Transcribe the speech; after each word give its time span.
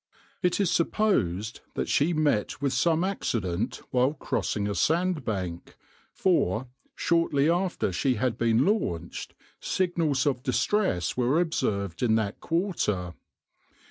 It 0.41 0.59
is 0.59 0.71
supposed 0.71 1.59
that 1.75 1.87
she 1.87 2.11
met 2.11 2.59
with 2.59 2.73
some 2.73 3.03
accident 3.03 3.81
while 3.91 4.15
crossing 4.15 4.67
a 4.67 4.73
sandbank, 4.73 5.75
for, 6.11 6.65
shortly 6.95 7.47
after 7.51 7.91
she 7.93 8.15
had 8.15 8.35
been 8.35 8.65
launched, 8.65 9.35
signals 9.59 10.25
of 10.25 10.41
distress 10.41 11.15
were 11.15 11.39
observed 11.39 12.01
in 12.01 12.15
that 12.15 12.39
quarter. 12.39 13.13